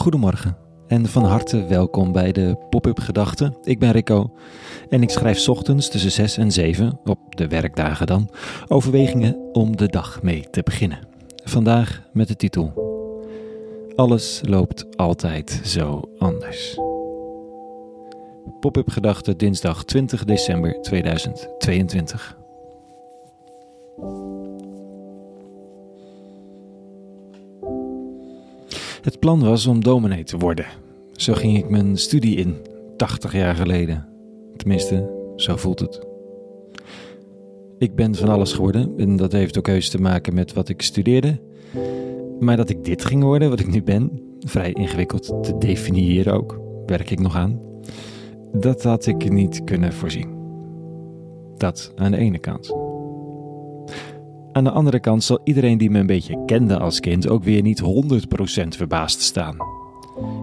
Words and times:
Goedemorgen 0.00 0.56
en 0.86 1.06
van 1.06 1.24
harte 1.24 1.66
welkom 1.66 2.12
bij 2.12 2.32
de 2.32 2.56
Pop-up 2.70 2.98
Gedachten. 2.98 3.56
Ik 3.62 3.78
ben 3.78 3.90
Rico 3.90 4.36
en 4.88 5.02
ik 5.02 5.10
schrijf 5.10 5.48
ochtends 5.48 5.90
tussen 5.90 6.10
6 6.10 6.36
en 6.36 6.52
7, 6.52 7.00
op 7.04 7.36
de 7.36 7.48
werkdagen 7.48 8.06
dan, 8.06 8.30
overwegingen 8.68 9.48
om 9.52 9.76
de 9.76 9.86
dag 9.86 10.22
mee 10.22 10.50
te 10.50 10.62
beginnen. 10.62 10.98
Vandaag 11.44 12.02
met 12.12 12.28
de 12.28 12.36
titel 12.36 12.72
Alles 13.96 14.40
loopt 14.44 14.96
altijd 14.96 15.60
zo 15.64 16.02
anders. 16.18 16.78
Pop-up 18.60 18.88
Gedachten 18.90 19.38
dinsdag 19.38 19.84
20 19.84 20.24
december 20.24 20.80
2022. 20.80 22.39
Het 29.10 29.18
plan 29.18 29.40
was 29.40 29.66
om 29.66 29.82
dominee 29.82 30.24
te 30.24 30.36
worden. 30.36 30.66
Zo 31.12 31.34
ging 31.34 31.58
ik 31.58 31.68
mijn 31.68 31.96
studie 31.96 32.36
in, 32.36 32.56
80 32.96 33.32
jaar 33.32 33.54
geleden. 33.54 34.08
Tenminste, 34.56 35.10
zo 35.36 35.56
voelt 35.56 35.80
het. 35.80 36.06
Ik 37.78 37.94
ben 37.94 38.14
van 38.14 38.28
alles 38.28 38.52
geworden 38.52 38.94
en 38.96 39.16
dat 39.16 39.32
heeft 39.32 39.58
ook 39.58 39.66
heus 39.66 39.88
te 39.88 40.00
maken 40.00 40.34
met 40.34 40.52
wat 40.52 40.68
ik 40.68 40.82
studeerde. 40.82 41.40
Maar 42.40 42.56
dat 42.56 42.68
ik 42.68 42.84
dit 42.84 43.04
ging 43.04 43.22
worden, 43.22 43.50
wat 43.50 43.60
ik 43.60 43.70
nu 43.70 43.82
ben, 43.82 44.22
vrij 44.40 44.72
ingewikkeld 44.72 45.42
te 45.42 45.58
definiëren 45.58 46.32
ook, 46.32 46.60
werk 46.86 47.10
ik 47.10 47.20
nog 47.20 47.36
aan. 47.36 47.60
Dat 48.52 48.82
had 48.82 49.06
ik 49.06 49.30
niet 49.30 49.64
kunnen 49.64 49.92
voorzien. 49.92 50.28
Dat 51.56 51.92
aan 51.96 52.10
de 52.10 52.16
ene 52.16 52.38
kant. 52.38 52.79
Aan 54.52 54.64
de 54.64 54.70
andere 54.70 55.00
kant 55.00 55.24
zal 55.24 55.40
iedereen 55.44 55.78
die 55.78 55.90
me 55.90 55.98
een 55.98 56.06
beetje 56.06 56.44
kende 56.46 56.78
als 56.78 57.00
kind 57.00 57.28
ook 57.28 57.44
weer 57.44 57.62
niet 57.62 57.82
100% 57.82 57.86
verbaasd 58.68 59.20
staan. 59.20 59.56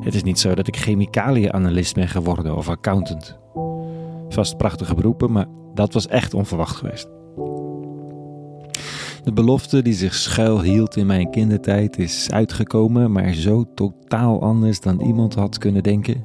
Het 0.00 0.14
is 0.14 0.22
niet 0.22 0.38
zo 0.38 0.54
dat 0.54 0.66
ik 0.66 0.76
chemicaliënanalist 0.76 1.94
ben 1.94 2.08
geworden 2.08 2.56
of 2.56 2.68
accountant. 2.68 3.38
Vast 4.28 4.56
prachtige 4.56 4.94
beroepen, 4.94 5.32
maar 5.32 5.46
dat 5.74 5.92
was 5.92 6.06
echt 6.06 6.34
onverwacht 6.34 6.76
geweest. 6.76 7.08
De 9.24 9.32
belofte 9.34 9.82
die 9.82 9.94
zich 9.94 10.14
schuil 10.14 10.62
hield 10.62 10.96
in 10.96 11.06
mijn 11.06 11.30
kindertijd 11.30 11.98
is 11.98 12.30
uitgekomen, 12.30 13.12
maar 13.12 13.32
zo 13.32 13.64
totaal 13.74 14.42
anders 14.42 14.80
dan 14.80 15.00
iemand 15.00 15.34
had 15.34 15.58
kunnen 15.58 15.82
denken. 15.82 16.24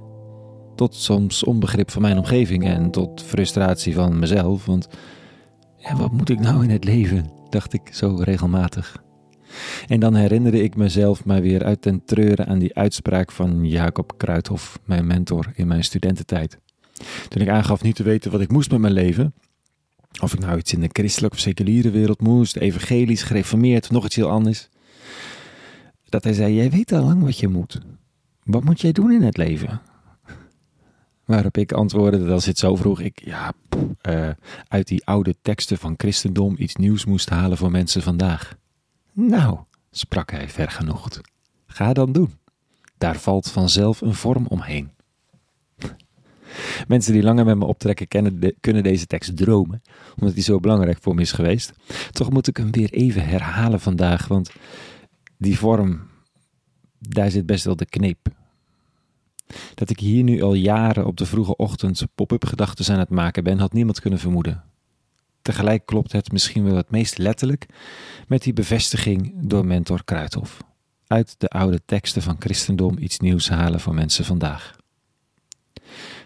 Tot 0.75 0.95
soms 0.95 1.43
onbegrip 1.43 1.91
van 1.91 2.01
mijn 2.01 2.17
omgeving 2.17 2.65
en 2.65 2.91
tot 2.91 3.21
frustratie 3.21 3.93
van 3.93 4.19
mezelf, 4.19 4.65
want 4.65 4.87
ja, 5.79 5.95
wat 5.95 6.11
moet 6.11 6.29
ik 6.29 6.39
nou 6.39 6.63
in 6.63 6.69
het 6.69 6.83
leven? 6.83 7.37
dacht 7.49 7.73
ik 7.73 7.81
zo 7.93 8.15
regelmatig. 8.15 9.03
En 9.87 9.99
dan 9.99 10.15
herinnerde 10.15 10.63
ik 10.63 10.75
mezelf 10.75 11.25
maar 11.25 11.41
weer 11.41 11.63
uit 11.63 11.81
ten 11.81 12.05
treuren 12.05 12.47
aan 12.47 12.59
die 12.59 12.75
uitspraak 12.75 13.31
van 13.31 13.65
Jacob 13.65 14.13
Kruithof, 14.17 14.79
mijn 14.85 15.07
mentor 15.07 15.51
in 15.55 15.67
mijn 15.67 15.83
studententijd. 15.83 16.57
Toen 17.27 17.41
ik 17.41 17.49
aangaf 17.49 17.83
niet 17.83 17.95
te 17.95 18.03
weten 18.03 18.31
wat 18.31 18.41
ik 18.41 18.51
moest 18.51 18.71
met 18.71 18.79
mijn 18.79 18.93
leven, 18.93 19.33
of 20.21 20.33
ik 20.33 20.39
nou 20.39 20.57
iets 20.57 20.73
in 20.73 20.79
de 20.79 20.89
christelijke 20.91 21.35
of 21.35 21.41
seculiere 21.41 21.89
wereld 21.89 22.21
moest, 22.21 22.55
evangelisch, 22.55 23.23
gereformeerd 23.23 23.91
nog 23.91 24.05
iets 24.05 24.15
heel 24.15 24.29
anders, 24.29 24.69
dat 26.09 26.23
hij 26.23 26.33
zei: 26.33 26.53
Jij 26.53 26.69
weet 26.69 26.91
al 26.91 27.03
lang 27.03 27.23
wat 27.23 27.39
je 27.39 27.47
moet. 27.47 27.79
Wat 28.43 28.63
moet 28.63 28.81
jij 28.81 28.91
doen 28.91 29.11
in 29.11 29.21
het 29.21 29.37
leven? 29.37 29.81
Waarop 31.29 31.57
ik 31.57 31.71
antwoordde 31.71 32.19
dat 32.19 32.29
als 32.29 32.45
het 32.45 32.57
zo 32.57 32.75
vroeg, 32.75 32.99
ik 32.99 33.21
ja, 33.25 33.53
uh, 34.09 34.29
uit 34.67 34.87
die 34.87 35.05
oude 35.05 35.35
teksten 35.41 35.77
van 35.77 35.93
christendom 35.97 36.55
iets 36.57 36.75
nieuws 36.75 37.05
moest 37.05 37.29
halen 37.29 37.57
voor 37.57 37.71
mensen 37.71 38.01
vandaag. 38.01 38.55
Nou, 39.13 39.57
sprak 39.91 40.31
hij 40.31 40.49
vergenoegd, 40.49 41.21
ga 41.67 41.93
dan 41.93 42.11
doen. 42.11 42.33
Daar 42.97 43.17
valt 43.17 43.51
vanzelf 43.51 44.01
een 44.01 44.13
vorm 44.13 44.45
omheen. 44.47 44.91
Mensen 46.87 47.13
die 47.13 47.23
langer 47.23 47.45
met 47.45 47.57
me 47.57 47.65
optrekken 47.65 48.07
kennen 48.07 48.55
kunnen 48.59 48.83
deze 48.83 49.05
tekst 49.05 49.37
dromen, 49.37 49.81
omdat 50.19 50.33
die 50.35 50.43
zo 50.43 50.59
belangrijk 50.59 50.97
voor 51.01 51.15
me 51.15 51.21
is 51.21 51.31
geweest. 51.31 51.73
Toch 52.11 52.29
moet 52.29 52.47
ik 52.47 52.57
hem 52.57 52.71
weer 52.71 52.89
even 52.89 53.25
herhalen 53.25 53.79
vandaag, 53.79 54.27
want 54.27 54.51
die 55.37 55.57
vorm, 55.57 56.01
daar 56.99 57.31
zit 57.31 57.45
best 57.45 57.65
wel 57.65 57.75
de 57.75 57.85
kneep. 57.85 58.37
Dat 59.73 59.89
ik 59.89 59.99
hier 59.99 60.23
nu 60.23 60.41
al 60.41 60.53
jaren 60.53 61.05
op 61.05 61.17
de 61.17 61.25
vroege 61.25 61.55
ochtend 61.55 62.03
pop-up 62.15 62.45
gedachten 62.45 62.93
aan 62.93 62.99
het 62.99 63.09
maken 63.09 63.43
ben, 63.43 63.59
had 63.59 63.73
niemand 63.73 63.99
kunnen 63.99 64.19
vermoeden. 64.19 64.63
Tegelijk 65.41 65.85
klopt 65.85 66.11
het 66.11 66.31
misschien 66.31 66.63
wel 66.63 66.75
het 66.75 66.91
meest 66.91 67.17
letterlijk 67.17 67.65
met 68.27 68.41
die 68.41 68.53
bevestiging 68.53 69.33
door 69.35 69.65
mentor 69.65 70.03
Kruithof. 70.03 70.57
Uit 71.07 71.35
de 71.37 71.47
oude 71.47 71.81
teksten 71.85 72.21
van 72.21 72.35
christendom 72.39 72.97
iets 72.97 73.19
nieuws 73.19 73.49
halen 73.49 73.79
voor 73.79 73.93
mensen 73.93 74.25
vandaag. 74.25 74.75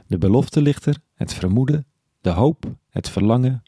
De 0.08 0.18
belofte 0.18 0.62
ligt 0.62 0.86
er, 0.86 0.98
het 1.14 1.34
vermoeden, 1.34 1.86
de 2.22 2.30
hoop, 2.30 2.76
het 2.90 3.10
verlangen, 3.10 3.64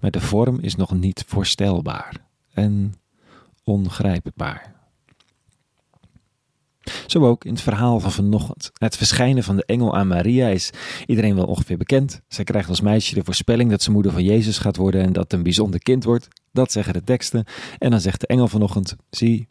maar 0.00 0.10
de 0.10 0.20
vorm 0.20 0.58
is 0.60 0.76
nog 0.76 0.92
niet 0.92 1.24
voorstelbaar 1.26 2.16
en 2.52 2.94
ongrijpbaar. 3.64 4.74
Zo 7.06 7.26
ook 7.26 7.44
in 7.44 7.52
het 7.52 7.62
verhaal 7.62 8.00
van 8.00 8.12
vanochtend. 8.12 8.70
Het 8.74 8.96
verschijnen 8.96 9.42
van 9.42 9.56
de 9.56 9.64
engel 9.64 9.96
aan 9.96 10.06
Maria 10.06 10.48
is 10.48 10.70
iedereen 11.06 11.34
wel 11.34 11.46
ongeveer 11.46 11.76
bekend. 11.76 12.20
Zij 12.28 12.44
krijgt 12.44 12.68
als 12.68 12.80
meisje 12.80 13.14
de 13.14 13.24
voorspelling 13.24 13.70
dat 13.70 13.82
ze 13.82 13.90
moeder 13.90 14.12
van 14.12 14.24
Jezus 14.24 14.58
gaat 14.58 14.76
worden 14.76 15.02
en 15.02 15.12
dat 15.12 15.32
een 15.32 15.42
bijzonder 15.42 15.80
kind 15.80 16.04
wordt. 16.04 16.28
Dat 16.52 16.72
zeggen 16.72 16.92
de 16.92 17.04
teksten. 17.04 17.44
En 17.78 17.90
dan 17.90 18.00
zegt 18.00 18.20
de 18.20 18.26
engel 18.26 18.48
vanochtend: 18.48 18.96
Zie, 19.10 19.48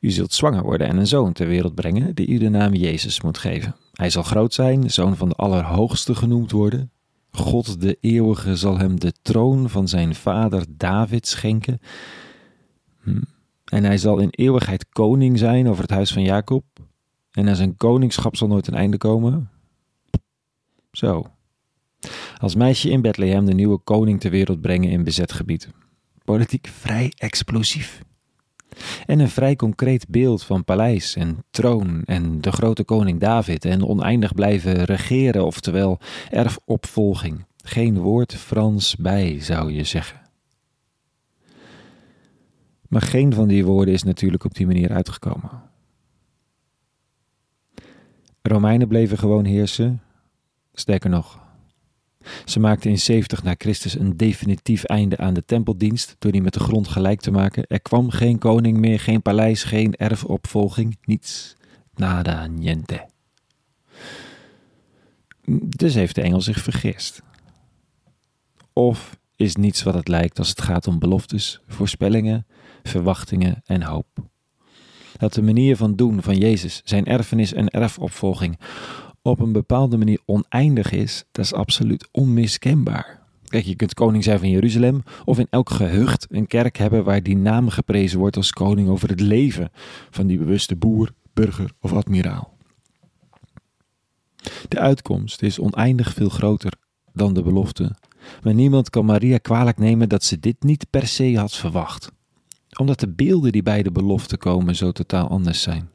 u 0.00 0.10
zult 0.10 0.32
zwanger 0.32 0.62
worden 0.62 0.88
en 0.88 0.96
een 0.96 1.06
zoon 1.06 1.32
ter 1.32 1.46
wereld 1.46 1.74
brengen, 1.74 2.14
die 2.14 2.28
u 2.28 2.38
de 2.38 2.48
naam 2.48 2.74
Jezus 2.74 3.20
moet 3.20 3.38
geven. 3.38 3.76
Hij 3.92 4.10
zal 4.10 4.22
groot 4.22 4.54
zijn, 4.54 4.90
zoon 4.90 5.16
van 5.16 5.28
de 5.28 5.34
Allerhoogste 5.34 6.14
genoemd 6.14 6.50
worden. 6.50 6.90
God 7.30 7.80
de 7.80 7.98
Eeuwige 8.00 8.56
zal 8.56 8.78
hem 8.78 9.00
de 9.00 9.12
troon 9.22 9.70
van 9.70 9.88
zijn 9.88 10.14
vader 10.14 10.64
David 10.68 11.26
schenken. 11.26 11.80
Hm. 13.02 13.22
En 13.68 13.84
hij 13.84 13.98
zal 13.98 14.18
in 14.18 14.28
eeuwigheid 14.30 14.88
koning 14.88 15.38
zijn 15.38 15.68
over 15.68 15.82
het 15.82 15.90
huis 15.90 16.12
van 16.12 16.22
Jacob. 16.22 16.64
En 17.30 17.48
aan 17.48 17.56
zijn 17.56 17.76
koningschap 17.76 18.36
zal 18.36 18.48
nooit 18.48 18.66
een 18.66 18.74
einde 18.74 18.96
komen. 18.96 19.50
Zo. 20.92 21.26
Als 22.38 22.54
meisje 22.54 22.90
in 22.90 23.02
Bethlehem 23.02 23.44
de 23.44 23.54
nieuwe 23.54 23.78
koning 23.78 24.20
ter 24.20 24.30
wereld 24.30 24.60
brengen 24.60 24.90
in 24.90 25.04
bezet 25.04 25.32
gebied. 25.32 25.68
Politiek 26.24 26.66
vrij 26.66 27.12
explosief. 27.16 28.02
En 29.06 29.18
een 29.18 29.28
vrij 29.28 29.56
concreet 29.56 30.08
beeld 30.08 30.42
van 30.42 30.64
paleis 30.64 31.14
en 31.14 31.44
troon 31.50 32.02
en 32.04 32.40
de 32.40 32.52
grote 32.52 32.84
koning 32.84 33.20
David 33.20 33.64
en 33.64 33.86
oneindig 33.86 34.34
blijven 34.34 34.84
regeren, 34.84 35.44
oftewel 35.44 35.98
erfopvolging. 36.30 37.46
Geen 37.64 37.98
woord 37.98 38.34
Frans 38.34 38.96
bij, 38.96 39.40
zou 39.40 39.72
je 39.72 39.84
zeggen. 39.84 40.27
Maar 42.88 43.02
geen 43.02 43.32
van 43.32 43.48
die 43.48 43.64
woorden 43.64 43.94
is 43.94 44.02
natuurlijk 44.02 44.44
op 44.44 44.54
die 44.54 44.66
manier 44.66 44.92
uitgekomen. 44.92 45.50
Romeinen 48.42 48.88
bleven 48.88 49.18
gewoon 49.18 49.44
heersen. 49.44 50.02
Sterker 50.72 51.10
nog, 51.10 51.48
ze 52.44 52.60
maakten 52.60 52.90
in 52.90 52.98
70 52.98 53.42
na 53.42 53.54
Christus 53.58 53.98
een 53.98 54.16
definitief 54.16 54.84
einde 54.84 55.16
aan 55.16 55.34
de 55.34 55.44
tempeldienst 55.44 56.16
door 56.18 56.32
die 56.32 56.42
met 56.42 56.52
de 56.52 56.60
grond 56.60 56.88
gelijk 56.88 57.20
te 57.20 57.30
maken. 57.30 57.66
Er 57.66 57.80
kwam 57.80 58.10
geen 58.10 58.38
koning 58.38 58.78
meer, 58.78 59.00
geen 59.00 59.22
paleis, 59.22 59.62
geen 59.62 59.94
erfopvolging, 59.94 60.98
niets. 61.04 61.56
Nada, 61.94 62.46
niente. 62.46 63.06
Dus 65.76 65.94
heeft 65.94 66.14
de 66.14 66.22
engel 66.22 66.40
zich 66.40 66.60
vergist. 66.60 67.22
Of 68.72 69.18
is 69.36 69.56
niets 69.56 69.82
wat 69.82 69.94
het 69.94 70.08
lijkt 70.08 70.38
als 70.38 70.48
het 70.48 70.60
gaat 70.60 70.86
om 70.86 70.98
beloftes, 70.98 71.60
voorspellingen, 71.66 72.46
verwachtingen 72.82 73.62
en 73.64 73.82
hoop. 73.82 74.06
Dat 75.16 75.34
de 75.34 75.42
manier 75.42 75.76
van 75.76 75.96
doen 75.96 76.22
van 76.22 76.36
Jezus, 76.36 76.80
zijn 76.84 77.04
erfenis 77.04 77.52
en 77.52 77.68
erfopvolging, 77.68 78.58
op 79.22 79.40
een 79.40 79.52
bepaalde 79.52 79.96
manier 79.96 80.20
oneindig 80.24 80.92
is, 80.92 81.24
dat 81.32 81.44
is 81.44 81.52
absoluut 81.52 82.08
onmiskenbaar. 82.12 83.18
Kijk, 83.44 83.64
je 83.64 83.74
kunt 83.74 83.94
koning 83.94 84.24
zijn 84.24 84.38
van 84.38 84.50
Jeruzalem 84.50 85.02
of 85.24 85.38
in 85.38 85.46
elk 85.50 85.70
gehucht 85.70 86.26
een 86.30 86.46
kerk 86.46 86.76
hebben 86.76 87.04
waar 87.04 87.22
die 87.22 87.36
naam 87.36 87.68
geprezen 87.68 88.18
wordt 88.18 88.36
als 88.36 88.52
koning 88.52 88.88
over 88.88 89.08
het 89.08 89.20
leven 89.20 89.70
van 90.10 90.26
die 90.26 90.38
bewuste 90.38 90.76
boer, 90.76 91.12
burger 91.32 91.70
of 91.80 91.92
admiraal. 91.92 92.56
De 94.68 94.78
uitkomst 94.78 95.42
is 95.42 95.58
oneindig 95.58 96.12
veel 96.14 96.28
groter 96.28 96.72
dan 97.12 97.34
de 97.34 97.42
belofte, 97.42 97.96
maar 98.42 98.54
niemand 98.54 98.90
kan 98.90 99.04
Maria 99.04 99.38
kwalijk 99.38 99.78
nemen 99.78 100.08
dat 100.08 100.24
ze 100.24 100.40
dit 100.40 100.62
niet 100.62 100.86
per 100.90 101.06
se 101.06 101.38
had 101.38 101.56
verwacht 101.56 102.10
omdat 102.78 103.00
de 103.00 103.08
beelden 103.08 103.52
die 103.52 103.62
bij 103.62 103.82
de 103.82 103.92
belofte 103.92 104.36
komen 104.36 104.76
zo 104.76 104.92
totaal 104.92 105.28
anders 105.28 105.62
zijn. 105.62 105.90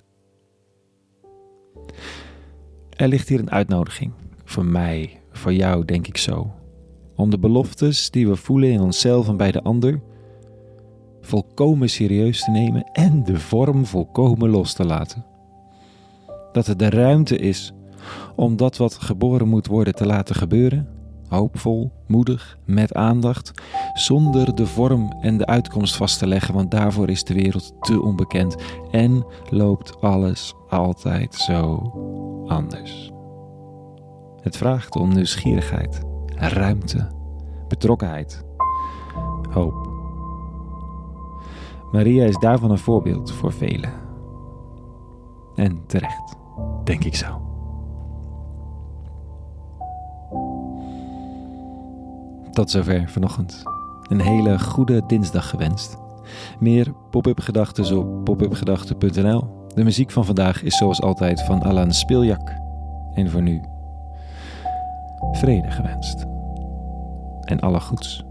Er 2.89 3.07
ligt 3.07 3.29
hier 3.29 3.39
een 3.39 3.51
uitnodiging, 3.51 4.11
voor 4.43 4.65
mij, 4.65 5.21
voor 5.31 5.53
jou 5.53 5.85
denk 5.85 6.07
ik 6.07 6.17
zo, 6.17 6.51
om 7.15 7.29
de 7.29 7.39
beloftes 7.39 8.09
die 8.09 8.27
we 8.27 8.35
voelen 8.35 8.69
in 8.69 8.81
onszelf 8.81 9.27
en 9.27 9.37
bij 9.37 9.51
de 9.51 9.61
ander 9.61 10.01
volkomen 11.21 11.89
serieus 11.89 12.43
te 12.43 12.51
nemen 12.51 12.83
en 12.91 13.23
de 13.23 13.39
vorm 13.39 13.85
volkomen 13.85 14.49
los 14.49 14.73
te 14.73 14.85
laten. 14.85 15.25
Dat 16.51 16.67
er 16.67 16.77
de 16.77 16.89
ruimte 16.89 17.37
is 17.37 17.73
om 18.35 18.55
dat 18.55 18.77
wat 18.77 18.93
geboren 18.93 19.47
moet 19.47 19.67
worden 19.67 19.95
te 19.95 20.05
laten 20.05 20.35
gebeuren. 20.35 20.87
Hoopvol, 21.33 21.91
moedig, 22.07 22.57
met 22.65 22.93
aandacht, 22.93 23.51
zonder 23.93 24.55
de 24.55 24.67
vorm 24.67 25.11
en 25.21 25.37
de 25.37 25.45
uitkomst 25.45 25.95
vast 25.95 26.19
te 26.19 26.27
leggen, 26.27 26.53
want 26.53 26.71
daarvoor 26.71 27.09
is 27.09 27.23
de 27.23 27.33
wereld 27.33 27.73
te 27.79 28.01
onbekend 28.01 28.55
en 28.91 29.25
loopt 29.49 30.01
alles 30.01 30.53
altijd 30.69 31.35
zo 31.35 31.75
anders. 32.47 33.11
Het 34.41 34.57
vraagt 34.57 34.95
om 34.95 35.13
nieuwsgierigheid, 35.13 36.01
ruimte, 36.35 37.07
betrokkenheid, 37.67 38.43
hoop. 39.49 39.91
Maria 41.91 42.25
is 42.25 42.37
daarvan 42.37 42.71
een 42.71 42.77
voorbeeld 42.77 43.31
voor 43.31 43.53
velen. 43.53 43.93
En 45.55 45.83
terecht, 45.87 46.35
denk 46.83 47.03
ik 47.03 47.15
zo. 47.15 47.42
Tot 52.53 52.69
zover 52.69 53.09
vanochtend. 53.09 53.63
Een 54.09 54.21
hele 54.21 54.59
goede 54.59 55.05
dinsdag 55.07 55.49
gewenst. 55.49 55.97
Meer 56.59 56.93
pop-up 57.09 57.39
gedachten 57.39 57.97
op 57.97 58.23
popupgedachten.nl. 58.23 59.67
De 59.75 59.83
muziek 59.83 60.11
van 60.11 60.25
vandaag 60.25 60.63
is 60.63 60.77
zoals 60.77 61.01
altijd 61.01 61.41
van 61.41 61.63
Alan 61.63 61.93
Spiljak. 61.93 62.53
En 63.13 63.29
voor 63.29 63.41
nu, 63.41 63.61
vrede 65.31 65.71
gewenst. 65.71 66.25
En 67.41 67.59
alle 67.59 67.79
goeds. 67.79 68.25